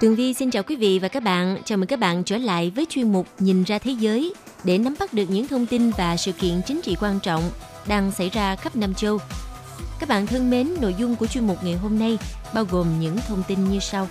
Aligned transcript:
Tường 0.00 0.14
Vi 0.16 0.34
xin 0.34 0.50
chào 0.50 0.62
quý 0.62 0.76
vị 0.76 0.98
và 0.98 1.08
các 1.08 1.22
bạn. 1.22 1.58
Chào 1.64 1.78
mừng 1.78 1.86
các 1.86 1.98
bạn 1.98 2.24
trở 2.24 2.38
lại 2.38 2.72
với 2.76 2.86
chuyên 2.88 3.12
mục 3.12 3.26
Nhìn 3.38 3.64
ra 3.64 3.78
thế 3.78 3.90
giới 3.90 4.34
để 4.64 4.78
nắm 4.78 4.94
bắt 5.00 5.14
được 5.14 5.30
những 5.30 5.48
thông 5.48 5.66
tin 5.66 5.90
và 5.90 6.16
sự 6.16 6.32
kiện 6.32 6.60
chính 6.66 6.80
trị 6.82 6.96
quan 7.00 7.20
trọng 7.20 7.50
đang 7.86 8.12
xảy 8.12 8.30
ra 8.30 8.56
khắp 8.56 8.76
Nam 8.76 8.94
châu. 8.94 9.18
Các 10.00 10.08
bạn 10.08 10.26
thân 10.26 10.50
mến, 10.50 10.68
nội 10.80 10.94
dung 10.98 11.16
của 11.16 11.26
chuyên 11.26 11.46
mục 11.46 11.64
ngày 11.64 11.74
hôm 11.74 11.98
nay 11.98 12.18
bao 12.54 12.64
gồm 12.64 13.00
những 13.00 13.16
thông 13.28 13.42
tin 13.48 13.70
như 13.70 13.78
sau. 13.78 14.08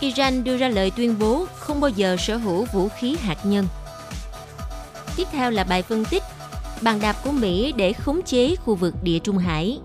Iran 0.00 0.44
đưa 0.44 0.56
ra 0.56 0.68
lời 0.68 0.92
tuyên 0.96 1.14
bố 1.18 1.46
không 1.54 1.80
bao 1.80 1.90
giờ 1.90 2.16
sở 2.18 2.36
hữu 2.36 2.64
vũ 2.64 2.88
khí 2.88 3.16
hạt 3.20 3.38
nhân. 3.44 3.66
Tiếp 5.16 5.28
theo 5.32 5.50
là 5.50 5.64
bài 5.64 5.82
phân 5.82 6.04
tích 6.04 6.22
bàn 6.80 6.98
đạp 7.02 7.16
của 7.24 7.32
Mỹ 7.32 7.72
để 7.76 7.92
khống 7.92 8.22
chế 8.22 8.56
khu 8.56 8.74
vực 8.74 8.94
địa 9.02 9.18
Trung 9.18 9.38
Hải 9.38 9.78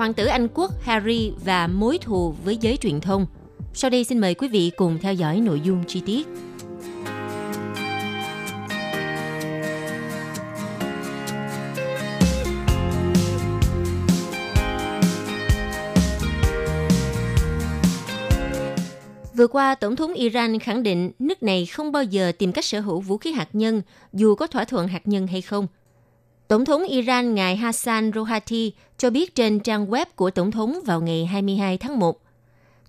Hoàng 0.00 0.14
tử 0.14 0.26
Anh 0.26 0.48
quốc 0.54 0.70
Harry 0.82 1.32
và 1.44 1.66
mối 1.66 1.98
thù 1.98 2.34
với 2.44 2.56
giới 2.56 2.76
truyền 2.76 3.00
thông. 3.00 3.26
Sau 3.74 3.90
đây 3.90 4.04
xin 4.04 4.18
mời 4.18 4.34
quý 4.34 4.48
vị 4.48 4.70
cùng 4.76 4.98
theo 4.98 5.14
dõi 5.14 5.40
nội 5.40 5.60
dung 5.64 5.84
chi 5.86 6.02
tiết. 6.06 6.26
Vừa 19.34 19.46
qua, 19.46 19.74
Tổng 19.74 19.96
thống 19.96 20.14
Iran 20.14 20.58
khẳng 20.58 20.82
định 20.82 21.10
nước 21.18 21.42
này 21.42 21.66
không 21.66 21.92
bao 21.92 22.02
giờ 22.02 22.32
tìm 22.38 22.52
cách 22.52 22.64
sở 22.64 22.80
hữu 22.80 23.00
vũ 23.00 23.18
khí 23.18 23.32
hạt 23.32 23.48
nhân 23.52 23.82
dù 24.12 24.34
có 24.34 24.46
thỏa 24.46 24.64
thuận 24.64 24.88
hạt 24.88 25.02
nhân 25.04 25.26
hay 25.26 25.42
không– 25.42 25.66
Tổng 26.50 26.64
thống 26.64 26.84
Iran 26.84 27.34
ngài 27.34 27.56
Hassan 27.56 28.12
Rouhani 28.12 28.72
cho 28.98 29.10
biết 29.10 29.34
trên 29.34 29.60
trang 29.60 29.86
web 29.86 30.06
của 30.16 30.30
Tổng 30.30 30.50
thống 30.50 30.80
vào 30.86 31.00
ngày 31.00 31.26
22 31.26 31.78
tháng 31.78 31.98
1. 31.98 32.20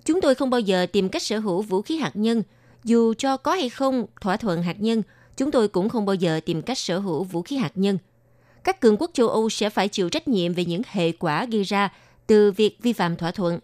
Chúng 0.06 0.22
tôi 0.22 0.36
không 0.36 0.50
bao 0.50 0.60
giờ 0.60 0.86
tìm 0.86 1.10
cách 1.10 1.22
sở 1.22 1.40
hữu 1.40 1.62
vũ 1.62 1.82
khí 1.82 1.98
hạt 1.98 2.12
nhân. 2.14 2.44
Dù 2.84 3.14
cho 3.14 3.38
có 3.38 3.54
hay 3.54 3.70
không 3.70 4.06
thỏa 4.22 4.38
thuận 4.38 4.64
hạt 4.64 4.76
nhân, 4.80 5.04
chúng 5.38 5.52
tôi 5.52 5.68
cũng 5.68 5.90
không 5.90 6.06
bao 6.06 6.16
giờ 6.16 6.40
tìm 6.46 6.62
cách 6.62 6.78
sở 6.78 7.00
hữu 7.00 7.24
vũ 7.24 7.42
khí 7.42 7.58
hạt 7.58 7.72
nhân. 7.76 7.98
Các 8.64 8.80
cường 8.80 8.98
quốc 8.98 9.12
châu 9.14 9.30
Âu 9.30 9.50
sẽ 9.50 9.70
phải 9.70 9.88
chịu 9.88 10.10
trách 10.10 10.28
nhiệm 10.28 10.54
về 10.54 10.66
những 10.66 10.82
hệ 10.86 11.12
quả 11.12 11.46
gây 11.46 11.64
ra 11.64 11.90
từ 12.28 12.52
việc 12.52 12.78
vi 12.82 12.94
phạm 12.94 13.16
thỏa 13.16 13.32
thuận. 13.32 13.60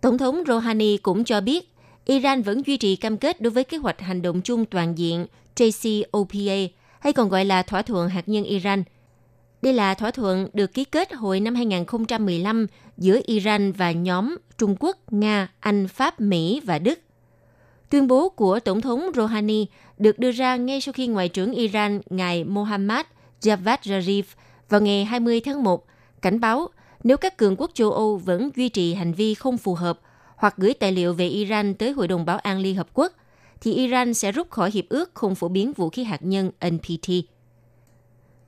Tổng 0.00 0.18
thống 0.18 0.42
Rouhani 0.46 0.96
cũng 0.96 1.24
cho 1.24 1.40
biết 1.40 1.74
Iran 2.04 2.42
vẫn 2.42 2.62
duy 2.66 2.76
trì 2.76 2.96
cam 2.96 3.16
kết 3.16 3.40
đối 3.40 3.50
với 3.50 3.64
kế 3.64 3.76
hoạch 3.76 4.00
hành 4.00 4.22
động 4.22 4.40
chung 4.42 4.64
toàn 4.64 4.98
diện 4.98 5.26
JCPOA 5.56 6.68
hay 7.02 7.12
còn 7.12 7.28
gọi 7.28 7.44
là 7.44 7.62
thỏa 7.62 7.82
thuận 7.82 8.08
hạt 8.08 8.28
nhân 8.28 8.44
Iran. 8.44 8.82
Đây 9.62 9.72
là 9.72 9.94
thỏa 9.94 10.10
thuận 10.10 10.48
được 10.52 10.74
ký 10.74 10.84
kết 10.84 11.12
hồi 11.12 11.40
năm 11.40 11.54
2015 11.54 12.66
giữa 12.96 13.20
Iran 13.26 13.72
và 13.72 13.92
nhóm 13.92 14.36
Trung 14.58 14.76
Quốc, 14.80 15.12
Nga, 15.12 15.48
Anh, 15.60 15.88
Pháp, 15.88 16.20
Mỹ 16.20 16.60
và 16.64 16.78
Đức. 16.78 16.98
Tuyên 17.90 18.06
bố 18.06 18.28
của 18.28 18.60
Tổng 18.60 18.80
thống 18.80 19.10
Rouhani 19.14 19.66
được 19.98 20.18
đưa 20.18 20.30
ra 20.30 20.56
ngay 20.56 20.80
sau 20.80 20.92
khi 20.92 21.06
Ngoại 21.06 21.28
trưởng 21.28 21.52
Iran 21.52 22.00
ngài 22.10 22.44
Mohammad 22.44 23.06
Javad 23.40 23.78
Zarif 23.82 24.22
vào 24.68 24.80
ngày 24.80 25.04
20 25.04 25.40
tháng 25.40 25.62
1 25.62 25.86
cảnh 26.22 26.40
báo 26.40 26.68
nếu 27.04 27.16
các 27.16 27.36
cường 27.36 27.56
quốc 27.56 27.70
châu 27.74 27.92
Âu 27.92 28.16
vẫn 28.16 28.50
duy 28.56 28.68
trì 28.68 28.94
hành 28.94 29.12
vi 29.12 29.34
không 29.34 29.58
phù 29.58 29.74
hợp 29.74 30.00
hoặc 30.36 30.54
gửi 30.56 30.74
tài 30.74 30.92
liệu 30.92 31.14
về 31.14 31.26
Iran 31.26 31.74
tới 31.74 31.92
Hội 31.92 32.08
đồng 32.08 32.24
Bảo 32.24 32.38
an 32.38 32.58
Liên 32.58 32.76
Hợp 32.76 32.88
Quốc, 32.94 33.12
thì 33.62 33.74
Iran 33.74 34.14
sẽ 34.14 34.32
rút 34.32 34.50
khỏi 34.50 34.70
hiệp 34.70 34.88
ước 34.88 35.10
không 35.14 35.34
phổ 35.34 35.48
biến 35.48 35.72
vũ 35.72 35.90
khí 35.90 36.04
hạt 36.04 36.22
nhân 36.22 36.50
NPT. 36.70 37.08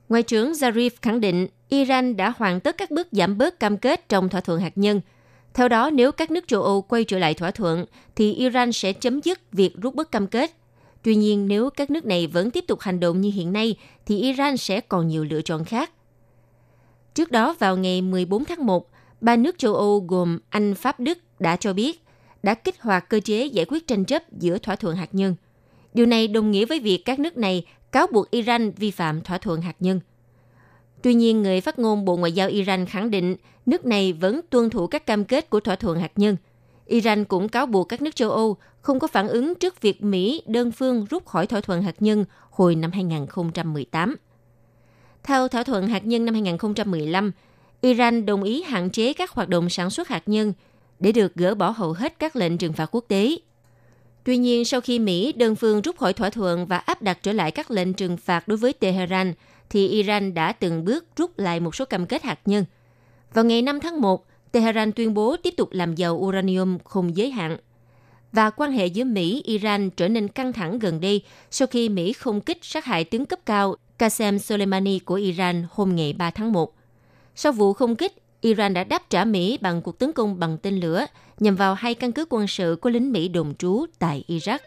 Ngoại 0.09 0.23
trưởng 0.23 0.51
Zarif 0.51 0.89
khẳng 1.01 1.21
định 1.21 1.47
Iran 1.69 2.17
đã 2.17 2.33
hoàn 2.37 2.59
tất 2.59 2.77
các 2.77 2.91
bước 2.91 3.07
giảm 3.11 3.37
bớt 3.37 3.59
cam 3.59 3.77
kết 3.77 4.09
trong 4.09 4.29
thỏa 4.29 4.41
thuận 4.41 4.59
hạt 4.59 4.77
nhân. 4.77 5.01
Theo 5.53 5.67
đó, 5.67 5.89
nếu 5.89 6.11
các 6.11 6.31
nước 6.31 6.47
châu 6.47 6.63
Âu 6.63 6.81
quay 6.81 7.03
trở 7.03 7.19
lại 7.19 7.33
thỏa 7.33 7.51
thuận, 7.51 7.85
thì 8.15 8.33
Iran 8.33 8.71
sẽ 8.71 8.93
chấm 8.93 9.21
dứt 9.21 9.51
việc 9.51 9.75
rút 9.81 9.95
bớt 9.95 10.11
cam 10.11 10.27
kết. 10.27 10.51
Tuy 11.03 11.15
nhiên, 11.15 11.47
nếu 11.47 11.69
các 11.69 11.91
nước 11.91 12.05
này 12.05 12.27
vẫn 12.27 12.51
tiếp 12.51 12.63
tục 12.67 12.79
hành 12.79 12.99
động 12.99 13.21
như 13.21 13.31
hiện 13.31 13.53
nay, 13.53 13.75
thì 14.05 14.21
Iran 14.21 14.57
sẽ 14.57 14.81
còn 14.81 15.07
nhiều 15.07 15.23
lựa 15.23 15.41
chọn 15.41 15.65
khác. 15.65 15.91
Trước 17.13 17.31
đó, 17.31 17.55
vào 17.59 17.77
ngày 17.77 18.01
14 18.01 18.45
tháng 18.45 18.65
1, 18.65 18.89
ba 19.21 19.35
nước 19.35 19.57
châu 19.57 19.75
Âu 19.75 20.05
gồm 20.07 20.39
Anh, 20.49 20.75
Pháp, 20.75 20.99
Đức 20.99 21.17
đã 21.39 21.55
cho 21.55 21.73
biết 21.73 22.04
đã 22.45 22.53
kích 22.53 22.81
hoạt 22.81 23.09
cơ 23.09 23.19
chế 23.19 23.45
giải 23.45 23.65
quyết 23.69 23.87
tranh 23.87 24.05
chấp 24.05 24.23
giữa 24.31 24.57
thỏa 24.57 24.75
thuận 24.75 24.95
hạt 24.95 25.09
nhân. 25.11 25.35
Điều 25.93 26.05
này 26.05 26.27
đồng 26.27 26.51
nghĩa 26.51 26.65
với 26.65 26.79
việc 26.79 27.05
các 27.05 27.19
nước 27.19 27.37
này 27.37 27.65
cáo 27.91 28.07
buộc 28.07 28.31
Iran 28.31 28.71
vi 28.71 28.91
phạm 28.91 29.21
thỏa 29.21 29.37
thuận 29.37 29.61
hạt 29.61 29.75
nhân. 29.79 29.99
Tuy 31.01 31.13
nhiên, 31.13 31.43
người 31.43 31.61
phát 31.61 31.79
ngôn 31.79 32.05
Bộ 32.05 32.17
Ngoại 32.17 32.31
giao 32.31 32.49
Iran 32.49 32.85
khẳng 32.85 33.11
định 33.11 33.35
nước 33.65 33.85
này 33.85 34.13
vẫn 34.13 34.41
tuân 34.49 34.69
thủ 34.69 34.87
các 34.87 35.05
cam 35.05 35.25
kết 35.25 35.49
của 35.49 35.59
thỏa 35.59 35.75
thuận 35.75 35.99
hạt 35.99 36.11
nhân. 36.15 36.37
Iran 36.85 37.25
cũng 37.25 37.49
cáo 37.49 37.65
buộc 37.65 37.89
các 37.89 38.01
nước 38.01 38.15
châu 38.15 38.31
Âu 38.31 38.57
không 38.81 38.99
có 38.99 39.07
phản 39.07 39.27
ứng 39.27 39.55
trước 39.55 39.81
việc 39.81 40.03
Mỹ 40.03 40.41
đơn 40.47 40.71
phương 40.71 41.05
rút 41.09 41.25
khỏi 41.25 41.47
thỏa 41.47 41.61
thuận 41.61 41.81
hạt 41.81 41.95
nhân 41.99 42.25
hồi 42.49 42.75
năm 42.75 42.91
2018. 42.91 44.15
Theo 45.23 45.47
thỏa 45.47 45.63
thuận 45.63 45.87
hạt 45.87 46.05
nhân 46.05 46.25
năm 46.25 46.33
2015, 46.33 47.31
Iran 47.81 48.25
đồng 48.25 48.43
ý 48.43 48.63
hạn 48.63 48.89
chế 48.89 49.13
các 49.13 49.31
hoạt 49.31 49.49
động 49.49 49.69
sản 49.69 49.89
xuất 49.89 50.07
hạt 50.07 50.23
nhân 50.25 50.53
để 50.99 51.11
được 51.11 51.35
gỡ 51.35 51.55
bỏ 51.55 51.69
hầu 51.69 51.93
hết 51.93 52.19
các 52.19 52.35
lệnh 52.35 52.57
trừng 52.57 52.73
phạt 52.73 52.95
quốc 52.95 53.05
tế. 53.07 53.37
Tuy 54.23 54.37
nhiên, 54.37 54.65
sau 54.65 54.81
khi 54.81 54.99
Mỹ 54.99 55.33
đơn 55.33 55.55
phương 55.55 55.81
rút 55.81 55.97
khỏi 55.97 56.13
thỏa 56.13 56.29
thuận 56.29 56.65
và 56.65 56.77
áp 56.77 57.01
đặt 57.01 57.19
trở 57.23 57.31
lại 57.33 57.51
các 57.51 57.71
lệnh 57.71 57.93
trừng 57.93 58.17
phạt 58.17 58.47
đối 58.47 58.57
với 58.57 58.73
Tehran, 58.73 59.33
thì 59.69 59.87
Iran 59.87 60.33
đã 60.33 60.51
từng 60.51 60.85
bước 60.85 61.05
rút 61.15 61.39
lại 61.39 61.59
một 61.59 61.75
số 61.75 61.85
cam 61.85 62.05
kết 62.05 62.23
hạt 62.23 62.39
nhân. 62.45 62.65
Vào 63.33 63.45
ngày 63.45 63.61
5 63.61 63.79
tháng 63.79 64.01
1, 64.01 64.25
Tehran 64.51 64.91
tuyên 64.91 65.13
bố 65.13 65.35
tiếp 65.37 65.53
tục 65.57 65.69
làm 65.71 65.95
giàu 65.95 66.15
uranium 66.15 66.77
không 66.83 67.17
giới 67.17 67.31
hạn. 67.31 67.57
Và 68.31 68.49
quan 68.49 68.71
hệ 68.71 68.85
giữa 68.85 69.03
Mỹ, 69.03 69.41
Iran 69.45 69.89
trở 69.89 70.07
nên 70.07 70.27
căng 70.27 70.53
thẳng 70.53 70.79
gần 70.79 71.01
đây 71.01 71.21
sau 71.51 71.67
khi 71.67 71.89
Mỹ 71.89 72.13
không 72.13 72.41
kích 72.41 72.57
sát 72.61 72.85
hại 72.85 73.03
tướng 73.03 73.25
cấp 73.25 73.39
cao 73.45 73.75
Qasem 73.99 74.39
Soleimani 74.39 74.99
của 74.99 75.15
Iran 75.15 75.65
hôm 75.71 75.95
ngày 75.95 76.13
3 76.13 76.31
tháng 76.31 76.51
1. 76.51 76.73
Sau 77.35 77.51
vụ 77.51 77.73
không 77.73 77.95
kích, 77.95 78.13
Iran 78.45 78.73
đã 78.73 78.83
đáp 78.83 79.09
trả 79.09 79.25
Mỹ 79.25 79.57
bằng 79.61 79.81
cuộc 79.81 79.99
tấn 79.99 80.13
công 80.13 80.39
bằng 80.39 80.57
tên 80.57 80.79
lửa 80.79 81.05
nhằm 81.39 81.55
vào 81.55 81.73
hai 81.73 81.95
căn 81.95 82.11
cứ 82.11 82.25
quân 82.29 82.47
sự 82.47 82.77
của 82.81 82.89
lính 82.89 83.11
Mỹ 83.11 83.27
đồn 83.27 83.55
trú 83.55 83.85
tại 83.99 84.23
Iraq. 84.27 84.59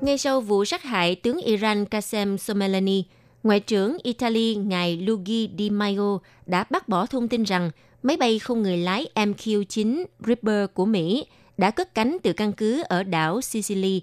Ngay 0.00 0.18
sau 0.18 0.40
vụ 0.40 0.64
sát 0.64 0.82
hại 0.82 1.14
tướng 1.14 1.38
Iran 1.38 1.84
Qasem 1.84 2.36
Soleimani, 2.36 3.04
Ngoại 3.42 3.60
trưởng 3.60 3.96
Italy 4.02 4.54
ngài 4.54 4.96
Luigi 4.96 5.50
Di 5.58 5.70
Maio 5.70 6.18
đã 6.46 6.64
bác 6.70 6.88
bỏ 6.88 7.06
thông 7.06 7.28
tin 7.28 7.42
rằng 7.42 7.70
máy 8.02 8.16
bay 8.16 8.38
không 8.38 8.62
người 8.62 8.76
lái 8.76 9.06
MQ-9 9.14 10.04
Reaper 10.26 10.70
của 10.74 10.86
Mỹ 10.86 11.26
đã 11.58 11.70
cất 11.70 11.94
cánh 11.94 12.16
từ 12.22 12.32
căn 12.32 12.52
cứ 12.52 12.82
ở 12.88 13.02
đảo 13.02 13.40
Sicily, 13.40 14.02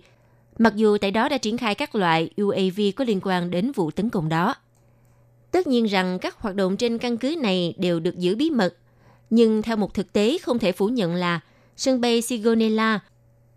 mặc 0.58 0.76
dù 0.76 0.98
tại 0.98 1.12
đó 1.12 1.30
đã 1.30 1.38
triển 1.38 1.58
khai 1.58 1.76
các 1.76 1.96
loại 1.96 2.30
UAV 2.38 2.80
có 2.96 3.04
liên 3.04 3.20
quan 3.24 3.52
đến 3.52 3.72
vụ 3.72 3.92
tấn 3.92 4.10
công 4.10 4.30
đó. 4.30 4.56
Tất 5.52 5.68
nhiên 5.68 5.86
rằng 5.86 6.20
các 6.20 6.36
hoạt 6.36 6.56
động 6.56 6.78
trên 6.78 6.98
căn 6.98 7.18
cứ 7.18 7.36
này 7.42 7.74
đều 7.78 8.00
được 8.00 8.18
giữ 8.18 8.36
bí 8.36 8.50
mật, 8.50 8.76
nhưng 9.30 9.62
theo 9.62 9.78
một 9.78 9.94
thực 9.94 10.14
tế 10.14 10.38
không 10.38 10.60
thể 10.60 10.72
phủ 10.72 10.88
nhận 10.88 11.16
là 11.16 11.40
sân 11.76 12.02
bay 12.02 12.22
Sigonella 12.22 13.00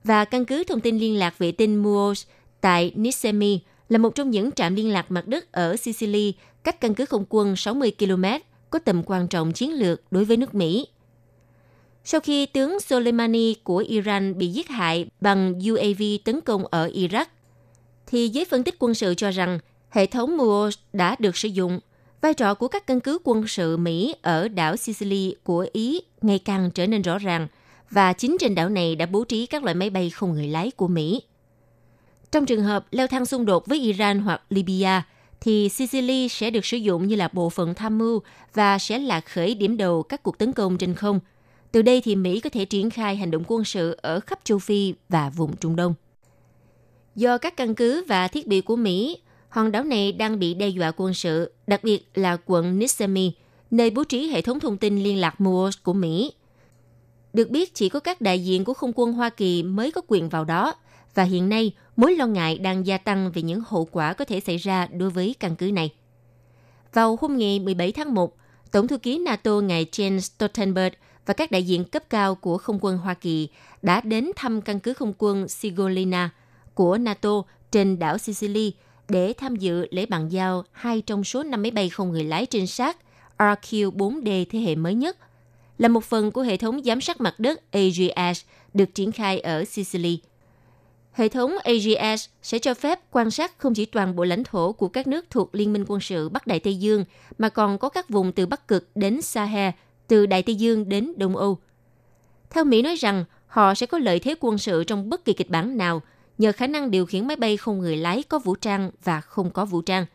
và 0.05 0.25
căn 0.25 0.45
cứ 0.45 0.65
thông 0.65 0.81
tin 0.81 0.99
liên 0.99 1.19
lạc 1.19 1.39
vệ 1.39 1.53
tinh 1.53 1.83
Muos 1.83 2.27
tại 2.61 2.93
Nisemi 2.97 3.61
là 3.89 3.99
một 3.99 4.15
trong 4.15 4.31
những 4.31 4.53
trạm 4.53 4.75
liên 4.75 4.93
lạc 4.93 5.11
mặt 5.11 5.27
đất 5.27 5.53
ở 5.53 5.77
Sicily 5.77 6.35
cách 6.65 6.81
căn 6.81 6.95
cứ 6.95 7.05
không 7.05 7.25
quân 7.29 7.57
60 7.57 7.93
km 7.99 8.25
có 8.73 8.79
tầm 8.79 9.03
quan 9.07 9.29
trọng 9.29 9.53
chiến 9.53 9.73
lược 9.73 10.03
đối 10.11 10.25
với 10.25 10.37
nước 10.37 10.55
Mỹ. 10.55 10.87
Sau 12.05 12.21
khi 12.21 12.47
tướng 12.47 12.81
Soleimani 12.81 13.55
của 13.55 13.77
Iran 13.77 14.39
bị 14.39 14.47
giết 14.47 14.69
hại 14.69 15.07
bằng 15.21 15.55
UAV 15.69 16.03
tấn 16.25 16.41
công 16.41 16.67
ở 16.67 16.89
Iraq, 16.89 17.25
thì 18.07 18.29
giới 18.29 18.45
phân 18.45 18.63
tích 18.63 18.75
quân 18.79 18.95
sự 18.95 19.15
cho 19.15 19.31
rằng 19.31 19.59
hệ 19.91 20.07
thống 20.07 20.37
MUOS 20.37 20.79
đã 20.93 21.17
được 21.19 21.37
sử 21.37 21.49
dụng 21.49 21.81
Vai 22.21 22.35
trò 22.35 22.55
của 22.55 22.69
các 22.69 22.87
căn 22.87 23.01
cứ 23.01 23.19
quân 23.25 23.47
sự 23.47 23.77
Mỹ 23.77 24.15
ở 24.23 24.49
đảo 24.49 24.77
Sicily 24.77 25.35
của 25.45 25.67
Ý 25.73 26.01
ngày 26.21 26.39
càng 26.39 26.71
trở 26.71 26.87
nên 26.87 27.03
rõ 27.03 27.19
ràng 27.19 27.49
và 27.91 28.13
chính 28.13 28.37
trên 28.41 28.55
đảo 28.55 28.69
này 28.69 28.97
đã 28.97 29.07
bố 29.07 29.25
trí 29.25 29.47
các 29.47 29.65
loại 29.65 29.75
máy 29.75 29.91
bay 29.91 30.11
không 30.11 30.33
người 30.33 30.49
lái 30.49 30.71
của 30.71 30.89
Mỹ. 30.89 31.23
Trong 32.31 32.47
trường 32.47 32.63
hợp 32.63 32.87
leo 32.91 33.07
thang 33.07 33.27
xung 33.27 33.45
đột 33.45 33.67
với 33.67 33.81
Iran 33.81 34.21
hoặc 34.21 34.43
Libya, 34.49 35.03
thì 35.45 35.69
Sicily 35.69 36.29
sẽ 36.29 36.51
được 36.51 36.67
sử 36.67 36.77
dụng 36.77 37.09
như 37.09 37.17
là 37.17 37.29
bộ 37.33 37.51
phận 37.51 37.75
tham 37.75 37.99
mưu 37.99 38.21
và 38.55 38.79
sẽ 38.79 38.99
là 38.99 39.21
khởi 39.21 39.55
điểm 39.55 39.77
đầu 39.77 40.03
các 40.03 40.23
cuộc 40.23 40.39
tấn 40.39 40.53
công 40.53 40.79
trên 40.79 40.95
không. 40.95 41.21
Từ 41.73 41.83
đây 41.83 42.01
thì 42.01 42.17
Mỹ 42.17 42.41
có 42.41 42.51
thể 42.51 42.65
triển 42.65 42.91
khai 42.91 43.17
hành 43.17 43.31
động 43.31 43.43
quân 43.47 43.65
sự 43.65 43.97
ở 44.03 44.21
khắp 44.21 44.41
châu 44.45 44.59
Phi 44.59 44.95
và 45.09 45.31
vùng 45.31 45.57
Trung 45.57 45.77
Đông. 45.77 45.95
Do 47.15 47.39
các 47.39 47.57
căn 47.57 47.75
cứ 47.75 48.05
và 48.09 48.29
thiết 48.29 48.47
bị 48.47 48.61
của 48.61 48.77
Mỹ, 48.77 49.19
hòn 49.49 49.73
đảo 49.73 49.85
này 49.85 50.13
đang 50.13 50.39
bị 50.39 50.55
đe 50.55 50.69
dọa 50.69 50.93
quân 50.97 51.15
sự, 51.15 51.53
đặc 51.67 51.85
biệt 51.85 52.11
là 52.15 52.37
quận 52.47 52.79
Nisemi, 52.79 53.33
nơi 53.71 53.91
bố 53.91 54.05
trí 54.05 54.29
hệ 54.29 54.43
thống 54.43 54.61
thông 54.61 54.77
tin 54.77 55.03
liên 55.03 55.21
lạc 55.21 55.41
Moos 55.41 55.77
của 55.83 55.93
Mỹ. 55.93 56.33
Được 57.33 57.51
biết 57.51 57.75
chỉ 57.75 57.89
có 57.89 58.01
các 58.01 58.21
đại 58.21 58.45
diện 58.45 58.65
của 58.65 58.75
không 58.75 58.93
quân 58.95 59.13
Hoa 59.13 59.31
Kỳ 59.31 59.63
mới 59.63 59.91
có 59.91 60.01
quyền 60.09 60.29
vào 60.29 60.45
đó, 60.45 60.75
và 61.15 61.23
hiện 61.23 61.49
nay 61.49 61.73
mối 61.97 62.17
lo 62.17 62.27
ngại 62.27 62.59
đang 62.59 62.87
gia 62.87 62.99
tăng 62.99 63.33
về 63.33 63.43
những 63.43 63.63
hậu 63.67 63.89
quả 63.93 64.13
có 64.13 64.25
thể 64.25 64.41
xảy 64.41 64.57
ra 64.57 64.87
đối 64.87 65.11
với 65.11 65.35
căn 65.41 65.57
cứ 65.57 65.73
này. 65.73 65.93
Vào 66.93 67.19
hôm 67.21 67.39
ngày 67.39 67.59
17 67.59 67.93
tháng 67.93 68.15
1, 68.15 68.37
Tổng 68.71 68.89
thư 68.89 68.99
ký 68.99 69.19
NATO 69.19 69.61
ngài 69.61 69.87
Jens 69.93 70.19
Stoltenberg 70.19 70.95
và 71.27 71.35
các 71.35 71.51
đại 71.51 71.63
diện 71.63 71.85
cấp 71.85 72.03
cao 72.11 72.35
của 72.35 72.59
không 72.59 72.79
quân 72.81 72.99
Hoa 72.99 73.15
Kỳ 73.15 73.49
đã 73.83 74.01
đến 74.01 74.31
thăm 74.37 74.63
căn 74.63 74.81
cứ 74.81 74.93
không 74.93 75.13
quân 75.19 75.49
Sigolina 75.49 76.31
của 76.75 76.99
NATO 76.99 77.43
trên 77.71 77.99
đảo 77.99 78.19
Sicily 78.19 78.73
để 79.09 79.33
tham 79.33 79.57
dự 79.57 79.87
lễ 79.91 80.07
bàn 80.07 80.29
giao 80.33 80.65
hai 80.73 81.01
trong 81.01 81.25
số 81.25 81.43
năm 81.43 81.63
máy 81.63 81.71
bay 81.71 81.89
không 81.89 82.13
người 82.13 82.25
lái 82.25 82.47
trinh 82.47 82.67
sát 82.67 82.97
RQ-4D 83.39 84.45
thế 84.51 84.59
hệ 84.59 84.75
mới 84.75 84.95
nhất, 84.95 85.17
là 85.79 85.89
một 85.89 86.05
phần 86.05 86.31
của 86.31 86.43
hệ 86.43 86.57
thống 86.57 86.83
giám 86.85 87.01
sát 87.01 87.21
mặt 87.21 87.41
đất 87.41 87.61
AGS 87.71 88.45
được 88.75 88.95
triển 88.95 89.13
khai 89.13 89.41
ở 89.41 89.65
Sicily– 89.65 90.21
Hệ 91.13 91.29
thống 91.29 91.55
AGS 91.65 92.29
sẽ 92.43 92.59
cho 92.59 92.75
phép 92.75 93.01
quan 93.11 93.31
sát 93.31 93.59
không 93.59 93.75
chỉ 93.75 93.85
toàn 93.85 94.17
bộ 94.17 94.25
lãnh 94.25 94.45
thổ 94.45 94.73
của 94.73 94.89
các 94.89 95.07
nước 95.07 95.25
thuộc 95.31 95.55
Liên 95.55 95.73
minh 95.73 95.85
quân 95.89 96.01
sự 96.01 96.29
Bắc 96.29 96.47
Đại 96.47 96.61
Tây 96.61 96.77
Dương, 96.77 97.05
mà 97.39 97.49
còn 97.49 97.79
có 97.79 97.89
các 97.89 98.09
vùng 98.09 98.33
từ 98.33 98.47
Bắc 98.47 98.69
Cực 98.69 98.89
đến 98.95 99.23
Sahel, 99.23 99.71
từ 100.09 100.27
Đại 100.27 100.43
Tây 100.43 100.55
Dương 100.55 100.89
đến 100.89 101.13
Đông 101.17 101.37
Âu. 101.37 101.59
Theo 102.51 102.65
Mỹ 102.65 102.83
nói 102.83 102.95
rằng, 102.95 103.25
họ 103.47 103.75
sẽ 103.75 103.87
có 103.87 103.99
lợi 103.99 104.19
thế 104.19 104.35
quân 104.41 104.59
sự 104.59 104.85
trong 104.85 105.09
bất 105.09 105.25
kỳ 105.25 105.33
kịch 105.33 105.51
bản 105.51 105.77
nào 105.77 106.03
nhờ 106.39 106.53
khả 106.53 106.67
năng 106.67 106.91
điều 106.91 107.07
khiển 107.07 107.27
máy 107.27 107.37
bay 107.37 107.57
không 107.57 107.79
người 107.79 107.97
lái 107.97 108.23
có 108.23 108.39
vũ 108.39 108.55
trang 108.55 108.91
và 109.05 109.21
không 109.21 109.51
có 109.51 109.65
vũ 109.65 109.83
trang. 109.83 110.07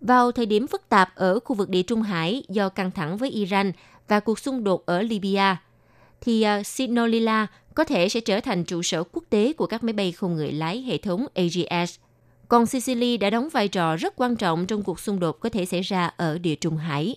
Vào 0.00 0.32
thời 0.32 0.46
điểm 0.46 0.66
phức 0.66 0.88
tạp 0.88 1.14
ở 1.14 1.40
khu 1.40 1.56
vực 1.56 1.68
Địa 1.68 1.82
Trung 1.82 2.02
Hải 2.02 2.44
do 2.48 2.68
căng 2.68 2.90
thẳng 2.90 3.16
với 3.16 3.30
Iran 3.30 3.72
và 4.08 4.20
cuộc 4.20 4.38
xung 4.38 4.64
đột 4.64 4.86
ở 4.86 5.02
Libya, 5.02 5.62
thì 6.20 6.46
uh, 6.60 6.66
Sinolila 6.66 7.46
có 7.74 7.84
thể 7.84 8.08
sẽ 8.08 8.20
trở 8.20 8.40
thành 8.40 8.64
trụ 8.64 8.82
sở 8.82 9.04
quốc 9.12 9.24
tế 9.30 9.52
của 9.52 9.66
các 9.66 9.84
máy 9.84 9.92
bay 9.92 10.12
không 10.12 10.36
người 10.36 10.52
lái 10.52 10.82
hệ 10.82 10.98
thống 10.98 11.26
AGS. 11.34 11.98
Còn 12.48 12.66
Sicily 12.66 13.16
đã 13.16 13.30
đóng 13.30 13.48
vai 13.48 13.68
trò 13.68 13.96
rất 13.96 14.14
quan 14.16 14.36
trọng 14.36 14.66
trong 14.66 14.82
cuộc 14.82 15.00
xung 15.00 15.20
đột 15.20 15.40
có 15.40 15.48
thể 15.48 15.64
xảy 15.64 15.80
ra 15.80 16.06
ở 16.16 16.38
địa 16.38 16.54
Trung 16.54 16.76
Hải. 16.76 17.16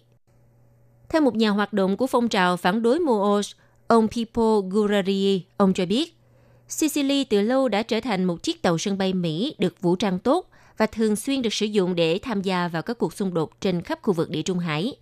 Theo 1.09 1.21
một 1.21 1.35
nhà 1.35 1.49
hoạt 1.49 1.73
động 1.73 1.97
của 1.97 2.07
phong 2.07 2.29
trào 2.29 2.57
phản 2.57 2.81
đối 2.81 2.99
MOOS, 2.99 3.51
ông 3.87 4.07
Pippo 4.07 4.61
Gurari, 4.69 5.45
ông 5.57 5.73
cho 5.73 5.85
biết, 5.85 6.17
Sicily 6.67 7.23
từ 7.23 7.41
lâu 7.41 7.69
đã 7.69 7.83
trở 7.83 7.99
thành 7.99 8.23
một 8.23 8.43
chiếc 8.43 8.61
tàu 8.61 8.77
sân 8.77 8.97
bay 8.97 9.13
Mỹ 9.13 9.55
được 9.59 9.81
vũ 9.81 9.95
trang 9.95 10.19
tốt 10.19 10.49
và 10.77 10.85
thường 10.85 11.15
xuyên 11.15 11.41
được 11.41 11.53
sử 11.53 11.65
dụng 11.65 11.95
để 11.95 12.19
tham 12.23 12.41
gia 12.41 12.67
vào 12.67 12.81
các 12.81 12.97
cuộc 12.97 13.13
xung 13.13 13.33
đột 13.33 13.61
trên 13.61 13.81
khắp 13.81 13.99
khu 14.01 14.13
vực 14.13 14.29
Địa 14.29 14.41
Trung 14.41 14.59
Hải. 14.59 14.95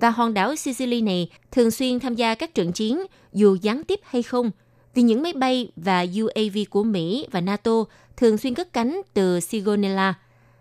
Và 0.00 0.10
hòn 0.10 0.34
đảo 0.34 0.56
Sicily 0.56 1.00
này 1.00 1.30
thường 1.50 1.70
xuyên 1.70 2.00
tham 2.00 2.14
gia 2.14 2.34
các 2.34 2.54
trận 2.54 2.72
chiến 2.72 3.02
dù 3.32 3.56
gián 3.62 3.84
tiếp 3.84 4.00
hay 4.04 4.22
không– 4.22 4.50
vì 4.94 5.02
những 5.02 5.22
máy 5.22 5.32
bay 5.32 5.72
và 5.76 6.06
UAV 6.20 6.58
của 6.70 6.82
Mỹ 6.82 7.26
và 7.30 7.40
NATO 7.40 7.84
thường 8.16 8.38
xuyên 8.38 8.54
cất 8.54 8.72
cánh 8.72 9.00
từ 9.14 9.40
Sigonella. 9.40 10.14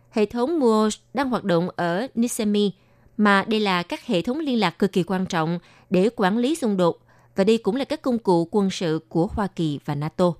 Hệ 0.09 0.25
thống 0.25 0.59
MUOS 0.59 0.97
đang 1.13 1.29
hoạt 1.29 1.43
động 1.43 1.69
ở 1.75 2.07
Nisemi, 2.15 2.71
mà 3.17 3.45
đây 3.47 3.59
là 3.59 3.83
các 3.83 4.05
hệ 4.05 4.21
thống 4.21 4.39
liên 4.39 4.59
lạc 4.59 4.79
cực 4.79 4.91
kỳ 4.91 5.03
quan 5.03 5.25
trọng 5.25 5.59
để 5.89 6.09
quản 6.15 6.37
lý 6.37 6.55
xung 6.55 6.77
đột, 6.77 6.99
và 7.35 7.43
đây 7.43 7.57
cũng 7.57 7.75
là 7.75 7.85
các 7.85 8.01
công 8.01 8.19
cụ 8.19 8.47
quân 8.51 8.69
sự 8.69 8.99
của 9.09 9.27
Hoa 9.27 9.47
Kỳ 9.47 9.79
và 9.85 9.95
NATO. 9.95 10.33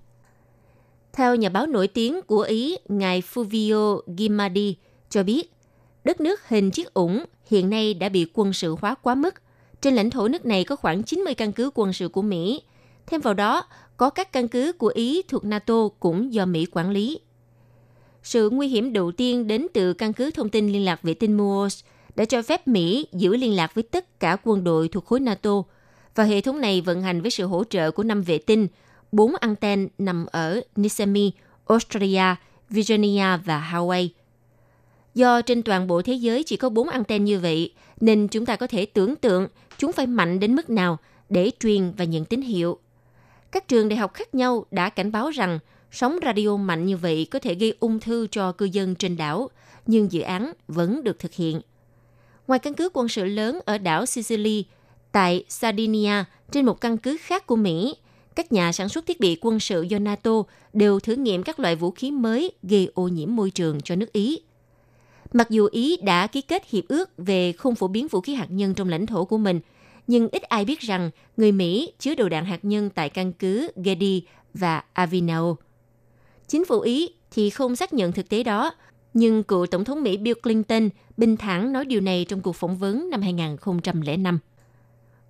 Theo 1.13 1.35
nhà 1.35 1.49
báo 1.49 1.65
nổi 1.65 1.87
tiếng 1.87 2.21
của 2.21 2.41
Ý, 2.41 2.77
ngài 2.89 3.21
Fulvio 3.33 4.01
Gimardi 4.17 4.75
cho 5.09 5.23
biết, 5.23 5.51
đất 6.03 6.21
nước 6.21 6.47
hình 6.47 6.71
chiếc 6.71 6.93
ủng 6.93 7.25
hiện 7.45 7.69
nay 7.69 7.93
đã 7.93 8.09
bị 8.09 8.25
quân 8.33 8.53
sự 8.53 8.75
hóa 8.81 8.95
quá 8.95 9.15
mức. 9.15 9.35
Trên 9.81 9.95
lãnh 9.95 10.09
thổ 10.09 10.27
nước 10.27 10.45
này 10.45 10.63
có 10.63 10.75
khoảng 10.75 11.03
90 11.03 11.33
căn 11.33 11.51
cứ 11.51 11.71
quân 11.73 11.93
sự 11.93 12.07
của 12.07 12.21
Mỹ, 12.21 12.61
Thêm 13.09 13.21
vào 13.21 13.33
đó, 13.33 13.65
có 13.97 14.09
các 14.09 14.31
căn 14.31 14.47
cứ 14.47 14.73
của 14.73 14.91
Ý 14.95 15.21
thuộc 15.27 15.45
NATO 15.45 15.87
cũng 15.99 16.33
do 16.33 16.45
Mỹ 16.45 16.65
quản 16.71 16.91
lý. 16.91 17.19
Sự 18.23 18.49
nguy 18.49 18.67
hiểm 18.67 18.93
đầu 18.93 19.11
tiên 19.11 19.47
đến 19.47 19.67
từ 19.73 19.93
căn 19.93 20.13
cứ 20.13 20.31
thông 20.31 20.49
tin 20.49 20.69
liên 20.69 20.85
lạc 20.85 21.01
vệ 21.03 21.13
tinh 21.13 21.37
moos 21.37 21.83
đã 22.15 22.25
cho 22.25 22.41
phép 22.41 22.67
Mỹ 22.67 23.07
giữ 23.13 23.35
liên 23.35 23.55
lạc 23.55 23.75
với 23.75 23.83
tất 23.83 24.19
cả 24.19 24.37
quân 24.43 24.63
đội 24.63 24.87
thuộc 24.87 25.05
khối 25.05 25.19
NATO 25.19 25.63
và 26.15 26.23
hệ 26.23 26.41
thống 26.41 26.61
này 26.61 26.81
vận 26.81 27.01
hành 27.01 27.21
với 27.21 27.31
sự 27.31 27.45
hỗ 27.45 27.63
trợ 27.63 27.91
của 27.91 28.03
năm 28.03 28.21
vệ 28.21 28.37
tinh, 28.37 28.67
bốn 29.11 29.35
anten 29.35 29.87
nằm 29.97 30.25
ở 30.25 30.61
Nisemi, 30.75 31.31
Australia, 31.67 32.35
Virginia 32.69 33.37
và 33.45 33.69
Hawaii. 33.73 34.09
Do 35.15 35.41
trên 35.41 35.63
toàn 35.63 35.87
bộ 35.87 36.01
thế 36.01 36.13
giới 36.13 36.43
chỉ 36.43 36.57
có 36.57 36.69
bốn 36.69 36.89
anten 36.89 37.25
như 37.25 37.39
vậy, 37.39 37.73
nên 38.01 38.27
chúng 38.27 38.45
ta 38.45 38.55
có 38.55 38.67
thể 38.67 38.85
tưởng 38.85 39.15
tượng 39.15 39.47
chúng 39.77 39.91
phải 39.91 40.07
mạnh 40.07 40.39
đến 40.39 40.55
mức 40.55 40.69
nào 40.69 40.97
để 41.29 41.51
truyền 41.59 41.91
và 41.91 42.05
nhận 42.05 42.25
tín 42.25 42.41
hiệu 42.41 42.79
các 43.51 43.67
trường 43.67 43.89
đại 43.89 43.97
học 43.97 44.13
khác 44.13 44.35
nhau 44.35 44.65
đã 44.71 44.89
cảnh 44.89 45.11
báo 45.11 45.29
rằng 45.29 45.59
sóng 45.91 46.19
radio 46.25 46.57
mạnh 46.57 46.85
như 46.85 46.97
vậy 46.97 47.27
có 47.31 47.39
thể 47.39 47.55
gây 47.55 47.73
ung 47.79 47.99
thư 47.99 48.27
cho 48.31 48.51
cư 48.51 48.65
dân 48.65 48.95
trên 48.95 49.17
đảo, 49.17 49.49
nhưng 49.85 50.11
dự 50.11 50.21
án 50.21 50.53
vẫn 50.67 51.03
được 51.03 51.19
thực 51.19 51.33
hiện. 51.33 51.61
Ngoài 52.47 52.59
căn 52.59 52.73
cứ 52.73 52.89
quân 52.93 53.07
sự 53.07 53.25
lớn 53.25 53.59
ở 53.65 53.77
đảo 53.77 54.05
Sicily, 54.05 54.65
tại 55.11 55.43
Sardinia, 55.49 56.23
trên 56.51 56.65
một 56.65 56.81
căn 56.81 56.97
cứ 56.97 57.17
khác 57.21 57.47
của 57.47 57.55
Mỹ, 57.55 57.95
các 58.35 58.51
nhà 58.51 58.71
sản 58.71 58.89
xuất 58.89 59.05
thiết 59.05 59.19
bị 59.19 59.37
quân 59.41 59.59
sự 59.59 59.81
do 59.81 59.99
NATO 59.99 60.43
đều 60.73 60.99
thử 60.99 61.15
nghiệm 61.15 61.43
các 61.43 61.59
loại 61.59 61.75
vũ 61.75 61.91
khí 61.91 62.11
mới 62.11 62.51
gây 62.63 62.91
ô 62.93 63.07
nhiễm 63.07 63.35
môi 63.35 63.51
trường 63.51 63.81
cho 63.81 63.95
nước 63.95 64.13
Ý. 64.13 64.41
Mặc 65.33 65.49
dù 65.49 65.67
Ý 65.71 65.97
đã 65.97 66.27
ký 66.27 66.41
kết 66.41 66.69
hiệp 66.69 66.83
ước 66.87 67.09
về 67.17 67.51
không 67.51 67.75
phổ 67.75 67.87
biến 67.87 68.07
vũ 68.07 68.21
khí 68.21 68.33
hạt 68.33 68.47
nhân 68.49 68.73
trong 68.73 68.89
lãnh 68.89 69.05
thổ 69.05 69.25
của 69.25 69.37
mình– 69.37 69.59
nhưng 70.09 70.29
ít 70.31 70.43
ai 70.43 70.65
biết 70.65 70.79
rằng 70.79 71.09
người 71.37 71.51
Mỹ 71.51 71.93
chứa 71.99 72.15
đầu 72.15 72.29
đạn 72.29 72.45
hạt 72.45 72.59
nhân 72.65 72.89
tại 72.89 73.09
căn 73.09 73.33
cứ 73.33 73.71
Gedi 73.75 74.23
và 74.53 74.83
Avinao. 74.93 75.57
Chính 76.47 76.65
phủ 76.65 76.79
Ý 76.79 77.09
thì 77.31 77.49
không 77.49 77.75
xác 77.75 77.93
nhận 77.93 78.11
thực 78.11 78.29
tế 78.29 78.43
đó, 78.43 78.73
nhưng 79.13 79.43
cựu 79.43 79.65
Tổng 79.65 79.85
thống 79.85 80.03
Mỹ 80.03 80.17
Bill 80.17 80.39
Clinton 80.43 80.89
bình 81.17 81.37
thản 81.37 81.73
nói 81.73 81.85
điều 81.85 82.01
này 82.01 82.25
trong 82.29 82.41
cuộc 82.41 82.55
phỏng 82.55 82.77
vấn 82.77 83.09
năm 83.09 83.21
2005. 83.21 84.39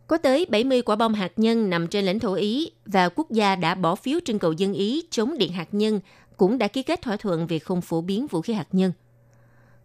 Có 0.07 0.17
tới 0.17 0.45
70 0.50 0.81
quả 0.81 0.95
bom 0.95 1.13
hạt 1.13 1.31
nhân 1.36 1.69
nằm 1.69 1.88
trên 1.88 2.05
lãnh 2.05 2.19
thổ 2.19 2.33
Ý 2.33 2.71
và 2.86 3.09
quốc 3.09 3.31
gia 3.31 3.55
đã 3.55 3.75
bỏ 3.75 3.95
phiếu 3.95 4.19
trưng 4.25 4.39
cầu 4.39 4.53
dân 4.53 4.74
Ý 4.74 5.03
chống 5.09 5.38
điện 5.38 5.51
hạt 5.51 5.67
nhân 5.71 6.00
cũng 6.38 6.57
đã 6.57 6.67
ký 6.67 6.83
kết 6.83 7.01
thỏa 7.01 7.17
thuận 7.17 7.48
về 7.48 7.59
không 7.59 7.81
phổ 7.81 8.01
biến 8.01 8.27
vũ 8.27 8.41
khí 8.41 8.53
hạt 8.53 8.67
nhân. 8.71 8.91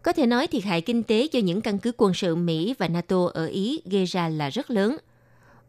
Có 0.05 0.13
thể 0.13 0.25
nói 0.25 0.47
thiệt 0.47 0.63
hại 0.63 0.81
kinh 0.81 1.03
tế 1.03 1.27
do 1.31 1.39
những 1.39 1.61
căn 1.61 1.79
cứ 1.79 1.91
quân 1.97 2.13
sự 2.13 2.35
Mỹ 2.35 2.75
và 2.77 2.87
NATO 2.87 3.25
ở 3.33 3.45
Ý 3.45 3.81
gây 3.85 4.05
ra 4.05 4.29
là 4.29 4.49
rất 4.49 4.71
lớn. 4.71 4.97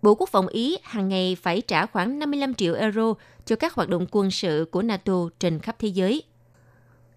Bộ 0.03 0.15
Quốc 0.15 0.29
phòng 0.29 0.49
Ý 0.49 0.77
hàng 0.83 1.09
ngày 1.09 1.37
phải 1.43 1.61
trả 1.61 1.87
khoảng 1.87 2.19
55 2.19 2.55
triệu 2.55 2.75
euro 2.75 3.15
cho 3.45 3.57
các 3.57 3.75
hoạt 3.75 3.89
động 3.89 4.07
quân 4.11 4.31
sự 4.31 4.67
của 4.71 4.83
NATO 4.83 5.29
trên 5.41 5.59
khắp 5.59 5.77
thế 5.79 5.89
giới. 5.89 6.23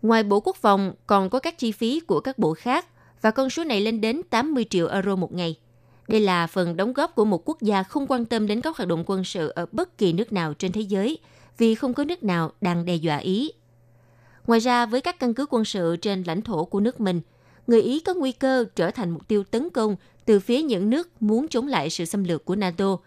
Ngoài 0.01 0.23
Bộ 0.23 0.39
Quốc 0.39 0.55
phòng, 0.55 0.93
còn 1.07 1.29
có 1.29 1.39
các 1.39 1.57
chi 1.57 1.71
phí 1.71 1.99
của 1.99 2.19
các 2.19 2.39
bộ 2.39 2.53
khác 2.53 2.85
và 3.21 3.31
con 3.31 3.49
số 3.49 3.63
này 3.63 3.81
lên 3.81 4.01
đến 4.01 4.21
80 4.29 4.65
triệu 4.69 4.87
euro 4.87 5.15
một 5.15 5.33
ngày. 5.33 5.55
Đây 6.07 6.21
là 6.21 6.47
phần 6.47 6.77
đóng 6.77 6.93
góp 6.93 7.15
của 7.15 7.25
một 7.25 7.49
quốc 7.49 7.61
gia 7.61 7.83
không 7.83 8.07
quan 8.07 8.25
tâm 8.25 8.47
đến 8.47 8.61
các 8.61 8.77
hoạt 8.77 8.87
động 8.89 9.03
quân 9.05 9.23
sự 9.23 9.49
ở 9.55 9.65
bất 9.71 9.97
kỳ 9.97 10.13
nước 10.13 10.33
nào 10.33 10.53
trên 10.53 10.71
thế 10.71 10.81
giới 10.81 11.19
vì 11.57 11.75
không 11.75 11.93
có 11.93 12.03
nước 12.03 12.23
nào 12.23 12.51
đang 12.61 12.85
đe 12.85 12.95
dọa 12.95 13.17
Ý 13.17 13.51
Ngoài 14.47 14.59
ra, 14.59 14.85
với 14.85 15.01
các 15.01 15.19
căn 15.19 15.33
cứ 15.33 15.45
quân 15.49 15.65
sự 15.65 15.95
trên 15.95 16.23
lãnh 16.23 16.41
thổ 16.41 16.65
của 16.65 16.79
nước 16.79 16.99
mình, 16.99 17.21
người 17.67 17.81
Ý 17.81 17.99
có 17.99 18.13
nguy 18.13 18.31
cơ 18.31 18.65
trở 18.75 18.91
thành 18.91 19.09
mục 19.09 19.27
tiêu 19.27 19.43
tấn 19.43 19.69
công 19.69 19.95
từ 20.25 20.39
phía 20.39 20.61
những 20.61 20.89
nước 20.89 21.09
muốn 21.19 21.47
chống 21.47 21.67
lại 21.67 21.89
sự 21.89 22.05
xâm 22.05 22.23
lược 22.23 22.45
của 22.45 22.55
NATO, 22.55 22.97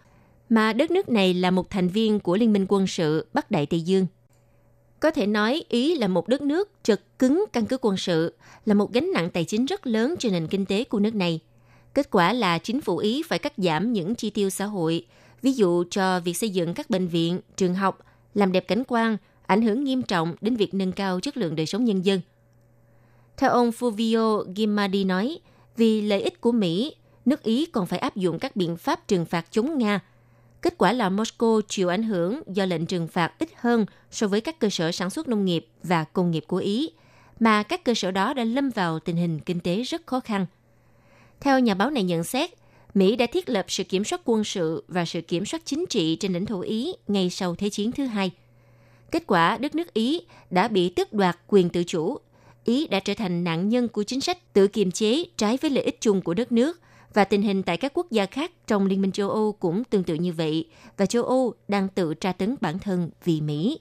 mà 0.49 0.73
đất 0.73 0.91
nước 0.91 1.09
này 1.09 1.33
là 1.33 1.51
một 1.51 1.69
thành 1.69 1.87
viên 1.87 2.19
của 2.19 2.37
Liên 2.37 2.53
minh 2.53 2.65
quân 2.69 2.87
sự 2.87 3.25
Bắc 3.33 3.51
Đại 3.51 3.65
Tây 3.65 3.81
Dương. 3.81 4.07
Có 4.99 5.11
thể 5.11 5.27
nói 5.27 5.63
Ý 5.69 5.95
là 5.95 6.07
một 6.07 6.27
đất 6.27 6.41
nước 6.41 6.69
trật 6.83 7.01
cứng 7.19 7.45
căn 7.53 7.65
cứ 7.65 7.77
quân 7.81 7.97
sự, 7.97 8.33
là 8.65 8.73
một 8.73 8.93
gánh 8.93 9.11
nặng 9.13 9.29
tài 9.29 9.45
chính 9.45 9.65
rất 9.65 9.87
lớn 9.87 10.15
cho 10.19 10.29
nền 10.29 10.47
kinh 10.47 10.65
tế 10.65 10.83
của 10.83 10.99
nước 10.99 11.15
này. 11.15 11.39
Kết 11.93 12.11
quả 12.11 12.33
là 12.33 12.57
chính 12.57 12.81
phủ 12.81 12.97
Ý 12.97 13.23
phải 13.23 13.39
cắt 13.39 13.53
giảm 13.57 13.93
những 13.93 14.15
chi 14.15 14.29
tiêu 14.29 14.49
xã 14.49 14.65
hội, 14.65 15.05
ví 15.41 15.53
dụ 15.53 15.83
cho 15.89 16.19
việc 16.19 16.33
xây 16.33 16.49
dựng 16.49 16.73
các 16.73 16.89
bệnh 16.89 17.07
viện, 17.07 17.39
trường 17.55 17.75
học, 17.75 17.99
làm 18.33 18.51
đẹp 18.51 18.67
cảnh 18.67 18.83
quan, 18.87 19.17
ảnh 19.47 19.61
hưởng 19.61 19.83
nghiêm 19.83 20.01
trọng 20.03 20.35
đến 20.41 20.55
việc 20.55 20.73
nâng 20.73 20.91
cao 20.91 21.19
chất 21.19 21.37
lượng 21.37 21.55
đời 21.55 21.65
sống 21.65 21.85
nhân 21.85 22.05
dân. 22.05 22.21
Theo 23.37 23.49
ông 23.49 23.69
Fulvio 23.69 24.53
Gimardi 24.55 25.03
nói, 25.03 25.39
Vì 25.77 26.01
lợi 26.01 26.21
ích 26.21 26.41
của 26.41 26.51
Mỹ, 26.51 26.95
nước 27.25 27.43
Ý 27.43 27.65
còn 27.65 27.87
phải 27.87 27.99
áp 27.99 28.15
dụng 28.15 28.39
các 28.39 28.55
biện 28.55 28.77
pháp 28.77 29.07
trừng 29.07 29.25
phạt 29.25 29.45
chống 29.51 29.77
Nga. 29.77 29.99
Kết 30.61 30.77
quả 30.77 30.93
là 30.93 31.09
Moscow 31.09 31.61
chịu 31.67 31.89
ảnh 31.89 32.03
hưởng 32.03 32.41
do 32.47 32.65
lệnh 32.65 32.85
trừng 32.85 33.07
phạt 33.07 33.39
ít 33.39 33.49
hơn 33.55 33.85
so 34.11 34.27
với 34.27 34.41
các 34.41 34.59
cơ 34.59 34.69
sở 34.69 34.91
sản 34.91 35.09
xuất 35.09 35.27
nông 35.27 35.45
nghiệp 35.45 35.67
và 35.83 36.03
công 36.03 36.31
nghiệp 36.31 36.43
của 36.47 36.57
Ý, 36.57 36.89
mà 37.39 37.63
các 37.63 37.83
cơ 37.83 37.93
sở 37.93 38.11
đó 38.11 38.33
đã 38.33 38.43
lâm 38.43 38.69
vào 38.69 38.99
tình 38.99 39.17
hình 39.17 39.39
kinh 39.39 39.59
tế 39.59 39.81
rất 39.81 40.07
khó 40.07 40.19
khăn. 40.19 40.45
Theo 41.39 41.59
nhà 41.59 41.73
báo 41.73 41.89
này 41.89 42.03
nhận 42.03 42.23
xét, 42.23 42.49
Mỹ 42.93 43.15
đã 43.15 43.25
thiết 43.25 43.49
lập 43.49 43.65
sự 43.67 43.83
kiểm 43.83 44.03
soát 44.03 44.21
quân 44.25 44.43
sự 44.43 44.83
và 44.87 45.05
sự 45.05 45.21
kiểm 45.21 45.45
soát 45.45 45.61
chính 45.65 45.85
trị 45.89 46.15
trên 46.15 46.33
lãnh 46.33 46.45
thổ 46.45 46.61
Ý 46.61 46.93
ngay 47.07 47.29
sau 47.29 47.55
Thế 47.55 47.69
chiến 47.69 47.91
thứ 47.91 48.05
hai. 48.05 48.31
Kết 49.13 49.23
quả, 49.27 49.57
đất 49.57 49.75
nước 49.75 49.93
Ý 49.93 50.21
đã 50.49 50.67
bị 50.67 50.89
tước 50.89 51.13
đoạt 51.13 51.39
quyền 51.47 51.69
tự 51.69 51.83
chủ. 51.83 52.17
Ý 52.63 52.87
đã 52.87 52.99
trở 52.99 53.13
thành 53.13 53.43
nạn 53.43 53.69
nhân 53.69 53.87
của 53.87 54.03
chính 54.03 54.21
sách 54.21 54.53
tự 54.53 54.67
kiềm 54.67 54.91
chế 54.91 55.25
trái 55.37 55.57
với 55.61 55.71
lợi 55.71 55.83
ích 55.83 56.01
chung 56.01 56.21
của 56.21 56.33
đất 56.33 56.51
nước 56.51 56.79
và 57.13 57.23
tình 57.23 57.41
hình 57.41 57.63
tại 57.63 57.77
các 57.77 57.91
quốc 57.93 58.11
gia 58.11 58.25
khác 58.25 58.51
trong 58.67 58.85
Liên 58.85 59.01
minh 59.01 59.11
châu 59.11 59.29
Âu 59.29 59.51
cũng 59.51 59.83
tương 59.83 60.03
tự 60.03 60.13
như 60.13 60.33
vậy 60.33 60.69
và 60.97 61.05
châu 61.05 61.23
Âu 61.23 61.53
đang 61.67 61.87
tự 61.89 62.13
tra 62.13 62.31
tấn 62.31 62.55
bản 62.61 62.79
thân 62.79 63.09
vì 63.23 63.41
Mỹ. 63.41 63.79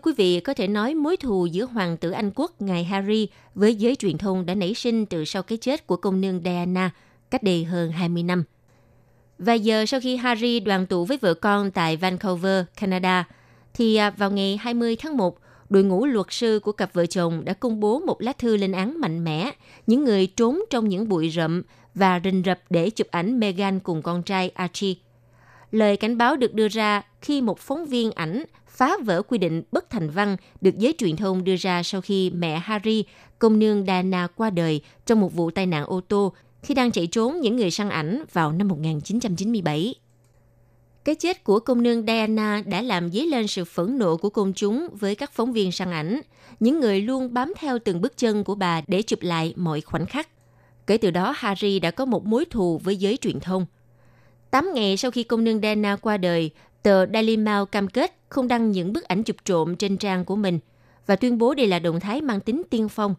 Thưa 0.00 0.10
quý 0.10 0.14
vị, 0.16 0.40
có 0.40 0.54
thể 0.54 0.66
nói 0.66 0.94
mối 0.94 1.16
thù 1.16 1.46
giữa 1.46 1.64
hoàng 1.64 1.96
tử 1.96 2.10
Anh 2.10 2.30
quốc 2.34 2.62
ngài 2.62 2.84
Harry 2.84 3.28
với 3.54 3.74
giới 3.74 3.96
truyền 3.96 4.18
thông 4.18 4.46
đã 4.46 4.54
nảy 4.54 4.74
sinh 4.74 5.06
từ 5.06 5.24
sau 5.24 5.42
cái 5.42 5.58
chết 5.58 5.86
của 5.86 5.96
công 5.96 6.20
nương 6.20 6.40
Diana 6.44 6.90
cách 7.30 7.42
đây 7.42 7.64
hơn 7.64 7.92
20 7.92 8.22
năm. 8.22 8.44
Vài 9.38 9.60
giờ 9.60 9.86
sau 9.86 10.00
khi 10.00 10.16
Harry 10.16 10.60
đoàn 10.60 10.86
tụ 10.86 11.04
với 11.04 11.16
vợ 11.16 11.34
con 11.34 11.70
tại 11.70 11.96
Vancouver, 11.96 12.64
Canada, 12.80 13.28
thì 13.74 13.96
à, 13.96 14.10
vào 14.10 14.30
ngày 14.30 14.56
20 14.56 14.96
tháng 14.96 15.16
1, 15.16 15.38
đội 15.70 15.84
ngũ 15.84 16.06
luật 16.06 16.26
sư 16.30 16.60
của 16.62 16.72
cặp 16.72 16.94
vợ 16.94 17.06
chồng 17.06 17.44
đã 17.44 17.52
công 17.52 17.80
bố 17.80 17.98
một 17.98 18.22
lá 18.22 18.32
thư 18.32 18.56
lên 18.56 18.72
án 18.72 19.00
mạnh 19.00 19.24
mẽ 19.24 19.50
những 19.86 20.04
người 20.04 20.26
trốn 20.26 20.60
trong 20.70 20.88
những 20.88 21.08
bụi 21.08 21.30
rậm 21.30 21.62
và 21.94 22.20
rình 22.24 22.42
rập 22.46 22.60
để 22.70 22.90
chụp 22.90 23.06
ảnh 23.10 23.40
Meghan 23.40 23.80
cùng 23.80 24.02
con 24.02 24.22
trai 24.22 24.48
Archie. 24.48 24.94
Lời 25.70 25.96
cảnh 25.96 26.18
báo 26.18 26.36
được 26.36 26.54
đưa 26.54 26.68
ra 26.68 27.02
khi 27.20 27.42
một 27.42 27.58
phóng 27.58 27.86
viên 27.86 28.12
ảnh 28.12 28.44
phá 28.80 28.96
vỡ 29.04 29.22
quy 29.22 29.38
định 29.38 29.62
bất 29.72 29.90
thành 29.90 30.10
văn 30.10 30.36
được 30.60 30.78
giới 30.78 30.94
truyền 30.98 31.16
thông 31.16 31.44
đưa 31.44 31.56
ra 31.56 31.82
sau 31.82 32.00
khi 32.00 32.30
mẹ 32.30 32.58
Harry, 32.58 33.04
công 33.38 33.58
nương 33.58 33.84
Diana 33.86 34.26
qua 34.26 34.50
đời 34.50 34.80
trong 35.06 35.20
một 35.20 35.34
vụ 35.34 35.50
tai 35.50 35.66
nạn 35.66 35.86
ô 35.86 36.00
tô 36.00 36.32
khi 36.62 36.74
đang 36.74 36.90
chạy 36.90 37.06
trốn 37.06 37.40
những 37.40 37.56
người 37.56 37.70
săn 37.70 37.90
ảnh 37.90 38.24
vào 38.32 38.52
năm 38.52 38.68
1997. 38.68 39.94
Cái 41.04 41.14
chết 41.14 41.44
của 41.44 41.60
công 41.60 41.82
nương 41.82 42.06
Diana 42.06 42.62
đã 42.66 42.82
làm 42.82 43.12
dấy 43.12 43.26
lên 43.26 43.46
sự 43.46 43.64
phẫn 43.64 43.98
nộ 43.98 44.16
của 44.16 44.30
công 44.30 44.52
chúng 44.52 44.88
với 44.92 45.14
các 45.14 45.32
phóng 45.32 45.52
viên 45.52 45.72
săn 45.72 45.90
ảnh, 45.90 46.20
những 46.60 46.80
người 46.80 47.00
luôn 47.00 47.34
bám 47.34 47.52
theo 47.58 47.78
từng 47.78 48.00
bước 48.00 48.16
chân 48.16 48.44
của 48.44 48.54
bà 48.54 48.80
để 48.86 49.02
chụp 49.02 49.22
lại 49.22 49.54
mọi 49.56 49.80
khoảnh 49.80 50.06
khắc. 50.06 50.28
Kể 50.86 50.96
từ 50.96 51.10
đó, 51.10 51.34
Harry 51.36 51.78
đã 51.78 51.90
có 51.90 52.04
một 52.04 52.26
mối 52.26 52.44
thù 52.44 52.78
với 52.84 52.96
giới 52.96 53.16
truyền 53.16 53.40
thông. 53.40 53.66
Tám 54.50 54.70
ngày 54.74 54.96
sau 54.96 55.10
khi 55.10 55.22
công 55.22 55.44
nương 55.44 55.60
Diana 55.60 55.96
qua 55.96 56.16
đời, 56.16 56.50
tờ 56.82 57.06
Daily 57.06 57.36
Mail 57.36 57.62
cam 57.72 57.88
kết 57.88 58.14
không 58.28 58.48
đăng 58.48 58.70
những 58.72 58.92
bức 58.92 59.04
ảnh 59.04 59.22
chụp 59.22 59.36
trộm 59.44 59.76
trên 59.76 59.96
trang 59.96 60.24
của 60.24 60.36
mình 60.36 60.58
và 61.06 61.16
tuyên 61.16 61.38
bố 61.38 61.54
đây 61.54 61.66
là 61.66 61.78
động 61.78 62.00
thái 62.00 62.20
mang 62.20 62.40
tính 62.40 62.62
tiên 62.70 62.88
phong. 62.88 63.14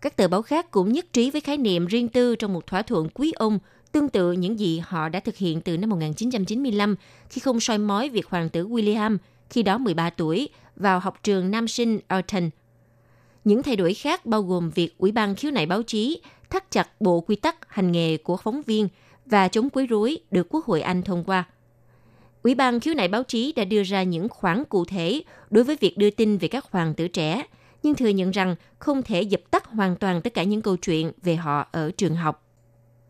Các 0.00 0.16
tờ 0.16 0.28
báo 0.28 0.42
khác 0.42 0.70
cũng 0.70 0.92
nhất 0.92 1.12
trí 1.12 1.30
với 1.30 1.40
khái 1.40 1.56
niệm 1.56 1.86
riêng 1.86 2.08
tư 2.08 2.36
trong 2.36 2.52
một 2.52 2.66
thỏa 2.66 2.82
thuận 2.82 3.08
quý 3.08 3.32
ông 3.32 3.58
tương 3.92 4.08
tự 4.08 4.32
những 4.32 4.58
gì 4.58 4.82
họ 4.84 5.08
đã 5.08 5.20
thực 5.20 5.36
hiện 5.36 5.60
từ 5.60 5.76
năm 5.76 5.90
1995 5.90 6.96
khi 7.30 7.40
không 7.40 7.60
soi 7.60 7.78
mói 7.78 8.08
việc 8.08 8.26
hoàng 8.26 8.48
tử 8.48 8.68
William, 8.68 9.16
khi 9.50 9.62
đó 9.62 9.78
13 9.78 10.10
tuổi, 10.10 10.48
vào 10.76 11.00
học 11.00 11.18
trường 11.22 11.50
nam 11.50 11.68
sinh 11.68 12.00
Eton. 12.08 12.50
Những 13.44 13.62
thay 13.62 13.76
đổi 13.76 13.94
khác 13.94 14.26
bao 14.26 14.42
gồm 14.42 14.70
việc 14.70 14.98
Ủy 14.98 15.12
ban 15.12 15.34
khiếu 15.34 15.50
nại 15.50 15.66
báo 15.66 15.82
chí 15.82 16.20
thắt 16.50 16.70
chặt 16.70 17.00
bộ 17.00 17.20
quy 17.20 17.36
tắc 17.36 17.56
hành 17.68 17.92
nghề 17.92 18.16
của 18.16 18.36
phóng 18.36 18.62
viên 18.62 18.88
và 19.26 19.48
chống 19.48 19.70
quấy 19.70 19.86
rối 19.86 20.18
được 20.30 20.46
Quốc 20.50 20.64
hội 20.64 20.80
Anh 20.80 21.02
thông 21.02 21.24
qua– 21.24 21.44
Ủy 22.44 22.54
ban 22.54 22.80
khiếu 22.80 22.94
nại 22.94 23.08
báo 23.08 23.22
chí 23.22 23.52
đã 23.52 23.64
đưa 23.64 23.82
ra 23.82 24.02
những 24.02 24.28
khoản 24.28 24.64
cụ 24.64 24.84
thể 24.84 25.22
đối 25.50 25.64
với 25.64 25.76
việc 25.80 25.98
đưa 25.98 26.10
tin 26.10 26.38
về 26.38 26.48
các 26.48 26.64
hoàng 26.70 26.94
tử 26.94 27.08
trẻ, 27.08 27.44
nhưng 27.82 27.94
thừa 27.94 28.08
nhận 28.08 28.30
rằng 28.30 28.56
không 28.78 29.02
thể 29.02 29.22
dập 29.22 29.40
tắt 29.50 29.66
hoàn 29.66 29.96
toàn 29.96 30.22
tất 30.22 30.34
cả 30.34 30.42
những 30.42 30.62
câu 30.62 30.76
chuyện 30.76 31.12
về 31.22 31.36
họ 31.36 31.66
ở 31.72 31.90
trường 31.96 32.14
học. 32.14 32.46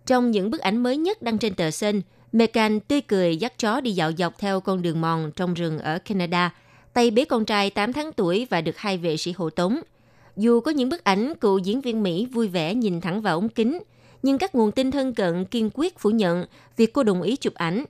Trong 0.06 0.30
những 0.30 0.50
bức 0.50 0.60
ảnh 0.60 0.82
mới 0.82 0.96
nhất 0.96 1.22
đăng 1.22 1.38
trên 1.38 1.54
tờ 1.54 1.70
Sun, 1.70 2.00
Meghan 2.32 2.80
tươi 2.80 3.00
cười 3.00 3.36
dắt 3.36 3.58
chó 3.58 3.80
đi 3.80 3.92
dạo 3.92 4.12
dọc 4.12 4.38
theo 4.38 4.60
con 4.60 4.82
đường 4.82 5.00
mòn 5.00 5.32
trong 5.36 5.54
rừng 5.54 5.78
ở 5.78 5.98
Canada, 5.98 6.54
tay 6.92 7.10
bế 7.10 7.24
con 7.24 7.44
trai 7.44 7.70
8 7.70 7.92
tháng 7.92 8.12
tuổi 8.12 8.46
và 8.50 8.60
được 8.60 8.76
hai 8.76 8.98
vệ 8.98 9.16
sĩ 9.16 9.32
hộ 9.32 9.50
tống. 9.50 9.80
Dù 10.36 10.60
có 10.60 10.70
những 10.70 10.88
bức 10.88 11.04
ảnh 11.04 11.34
cựu 11.40 11.58
diễn 11.58 11.80
viên 11.80 12.02
Mỹ 12.02 12.26
vui 12.32 12.48
vẻ 12.48 12.74
nhìn 12.74 13.00
thẳng 13.00 13.22
vào 13.22 13.36
ống 13.36 13.48
kính, 13.48 13.78
nhưng 14.22 14.38
các 14.38 14.54
nguồn 14.54 14.72
tin 14.72 14.90
thân 14.90 15.14
cận 15.14 15.44
kiên 15.44 15.70
quyết 15.74 15.98
phủ 15.98 16.10
nhận 16.10 16.44
việc 16.76 16.92
cô 16.92 17.02
đồng 17.02 17.22
ý 17.22 17.36
chụp 17.36 17.54
ảnh 17.54 17.84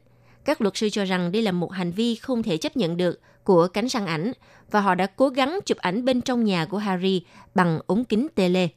các 0.44 0.60
luật 0.60 0.76
sư 0.76 0.90
cho 0.90 1.04
rằng 1.04 1.32
đây 1.32 1.42
là 1.42 1.52
một 1.52 1.72
hành 1.72 1.92
vi 1.92 2.14
không 2.14 2.42
thể 2.42 2.56
chấp 2.56 2.76
nhận 2.76 2.96
được 2.96 3.20
của 3.44 3.68
cánh 3.68 3.88
săn 3.88 4.06
ảnh 4.06 4.32
và 4.70 4.80
họ 4.80 4.94
đã 4.94 5.06
cố 5.06 5.28
gắng 5.28 5.58
chụp 5.66 5.78
ảnh 5.78 6.04
bên 6.04 6.20
trong 6.20 6.44
nhà 6.44 6.64
của 6.64 6.78
Harry 6.78 7.22
bằng 7.54 7.80
ống 7.86 8.04
kính 8.04 8.28
tele. 8.34 8.68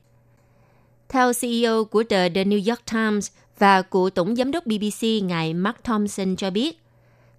Theo 1.09 1.31
CEO 1.41 1.85
của 1.85 2.03
tờ 2.03 2.29
The 2.29 2.43
New 2.43 2.69
York 2.69 2.85
Times 2.91 3.31
và 3.59 3.81
của 3.81 4.09
Tổng 4.09 4.35
Giám 4.35 4.51
đốc 4.51 4.65
BBC 4.65 5.03
ngài 5.23 5.53
Mark 5.53 5.83
Thompson 5.83 6.35
cho 6.35 6.49
biết, 6.49 6.79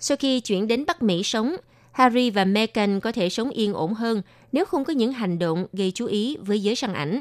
sau 0.00 0.16
khi 0.16 0.40
chuyển 0.40 0.66
đến 0.66 0.84
Bắc 0.86 1.02
Mỹ 1.02 1.22
sống, 1.22 1.56
Harry 1.92 2.30
và 2.30 2.44
Meghan 2.44 3.00
có 3.00 3.12
thể 3.12 3.28
sống 3.28 3.50
yên 3.50 3.74
ổn 3.74 3.94
hơn 3.94 4.22
nếu 4.52 4.64
không 4.64 4.84
có 4.84 4.92
những 4.92 5.12
hành 5.12 5.38
động 5.38 5.66
gây 5.72 5.90
chú 5.90 6.06
ý 6.06 6.36
với 6.36 6.62
giới 6.62 6.74
săn 6.74 6.92
ảnh. 6.92 7.20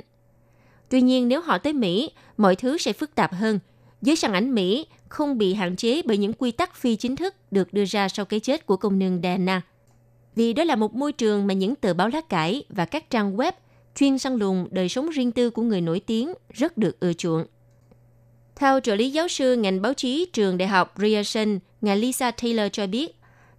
Tuy 0.89 1.01
nhiên, 1.01 1.27
nếu 1.27 1.41
họ 1.41 1.57
tới 1.57 1.73
Mỹ, 1.73 2.11
mọi 2.37 2.55
thứ 2.55 2.77
sẽ 2.77 2.93
phức 2.93 3.15
tạp 3.15 3.33
hơn. 3.33 3.59
Giới 4.01 4.15
săn 4.15 4.33
ảnh 4.33 4.55
Mỹ 4.55 4.87
không 5.09 5.37
bị 5.37 5.53
hạn 5.53 5.75
chế 5.75 6.01
bởi 6.05 6.17
những 6.17 6.33
quy 6.33 6.51
tắc 6.51 6.75
phi 6.75 6.95
chính 6.95 7.15
thức 7.15 7.35
được 7.51 7.73
đưa 7.73 7.85
ra 7.85 8.09
sau 8.09 8.25
cái 8.25 8.39
chết 8.39 8.65
của 8.65 8.77
công 8.77 8.99
nương 8.99 9.19
Diana. 9.23 9.61
Vì 10.35 10.53
đó 10.53 10.63
là 10.63 10.75
một 10.75 10.93
môi 10.93 11.11
trường 11.11 11.47
mà 11.47 11.53
những 11.53 11.75
tờ 11.75 11.93
báo 11.93 12.07
lá 12.07 12.21
cải 12.21 12.63
và 12.69 12.85
các 12.85 13.09
trang 13.09 13.37
web 13.37 13.51
chuyên 13.95 14.17
săn 14.17 14.35
lùng 14.35 14.67
đời 14.71 14.89
sống 14.89 15.09
riêng 15.09 15.31
tư 15.31 15.49
của 15.49 15.61
người 15.61 15.81
nổi 15.81 15.99
tiếng 15.99 16.33
rất 16.53 16.77
được 16.77 16.99
ưa 16.99 17.13
chuộng. 17.13 17.45
Theo 18.55 18.79
trợ 18.79 18.95
lý 18.95 19.09
giáo 19.11 19.27
sư 19.27 19.55
ngành 19.55 19.81
báo 19.81 19.93
chí 19.93 20.25
trường 20.33 20.57
đại 20.57 20.67
học 20.67 20.93
Ryerson, 20.97 21.59
ngài 21.81 21.97
Lisa 21.97 22.31
Taylor 22.31 22.71
cho 22.71 22.87
biết, 22.87 23.15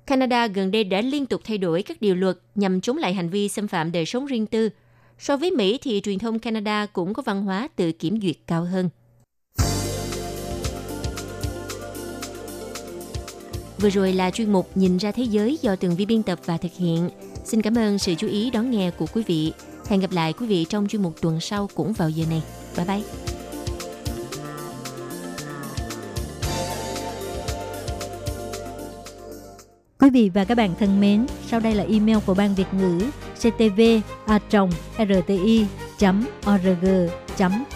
Canada 0.07 0.47
gần 0.47 0.71
đây 0.71 0.85
đã 0.85 1.00
liên 1.00 1.26
tục 1.26 1.40
thay 1.45 1.59
đổi 1.59 1.83
các 1.83 2.00
điều 2.00 2.14
luật 2.14 2.38
nhằm 2.54 2.80
chống 2.80 2.97
lại 2.97 3.14
hành 3.14 3.30
vi 3.30 3.49
xâm 3.49 3.68
phạm 3.68 3.92
đời 3.92 4.07
sống 4.07 4.26
riêng 4.26 4.47
tư. 4.47 4.68
So 5.18 5.37
với 5.37 5.50
Mỹ 5.50 5.78
thì 5.83 6.00
truyền 6.04 6.18
thông 6.18 6.38
Canada 6.38 6.87
cũng 6.87 7.14
có 7.14 7.23
văn 7.23 7.42
hóa 7.42 7.68
tự 7.76 7.92
kiểm 7.92 8.21
duyệt 8.21 8.37
cao 8.47 8.64
hơn. 8.64 8.88
Vừa 13.80 13.90
rồi 13.90 14.12
là 14.12 14.30
chuyên 14.30 14.52
mục 14.52 14.70
Nhìn 14.75 14.97
ra 14.97 15.12
thế 15.12 15.23
giới 15.23 15.58
do 15.62 15.76
tường 15.76 15.97
vi 15.97 16.06
biên 16.06 16.23
tập 16.23 16.38
và 16.44 16.56
thực 16.56 16.73
hiện. 16.76 17.11
Xin 17.44 17.62
cảm 17.62 17.78
ơn 17.78 17.99
sự 17.99 18.14
chú 18.14 18.28
ý 18.28 18.50
đón 18.50 18.70
nghe 18.70 18.90
của 18.90 19.06
quý 19.14 19.23
vị. 19.26 19.52
Hẹn 19.88 20.00
gặp 20.00 20.12
lại 20.12 20.32
quý 20.32 20.47
vị 20.47 20.66
trong 20.68 20.88
chuyên 20.88 21.02
mục 21.02 21.20
tuần 21.20 21.40
sau 21.40 21.68
cũng 21.75 21.92
vào 21.92 22.11
giờ 22.11 22.25
này. 22.30 22.42
Bye 22.76 22.87
bye! 22.87 23.02
Quý 30.00 30.11
vị 30.11 30.30
và 30.35 30.44
các 30.44 30.54
bạn 30.54 30.75
thân 30.78 31.00
mến, 31.00 31.26
sau 31.47 31.61
đây 31.61 31.75
là 31.75 31.85
email 31.85 32.18
của 32.26 32.35
Ban 32.35 32.54
Việt 32.54 32.66
ngữ 32.73 33.00
ctv 33.35 33.80
a 34.26 34.40
rti 34.99 35.66
org 36.54 36.87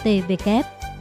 tvk 0.03 0.72